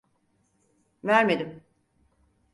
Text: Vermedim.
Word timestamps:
Vermedim. 1.03 1.63